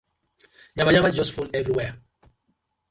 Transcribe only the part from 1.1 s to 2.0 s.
just full everywhere.